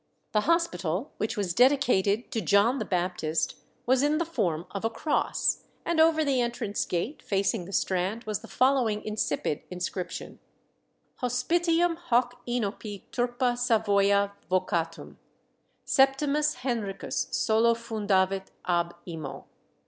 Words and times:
The 0.31 0.47
hospital, 0.49 1.13
which 1.17 1.37
was 1.37 1.53
dedicated 1.53 2.31
to 2.31 2.41
John 2.41 2.79
the 2.79 2.85
Baptist, 2.85 3.57
was 3.85 4.01
in 4.01 4.17
the 4.17 4.25
form 4.25 4.65
of 4.71 4.83
a 4.83 4.89
cross, 4.89 5.61
and 5.85 5.99
over 5.99 6.25
the 6.25 6.41
entrance 6.41 6.85
gate, 6.85 7.21
facing 7.21 7.65
the 7.65 7.71
Strand, 7.71 8.23
was 8.23 8.39
the 8.39 8.47
following 8.47 9.05
insipid 9.05 9.61
inscription: 9.69 10.39
"_Hospitium 11.21 11.97
hoc 11.97 12.43
inopi 12.47 13.03
turba 13.11 13.53
Savoia 13.55 14.31
vocatum, 14.49 15.17
Septimus 15.85 16.55
Henricus 16.63 17.27
solo 17.29 17.75
fundavit 17.75 18.47
ab 18.65 18.95
imo. 19.07 19.45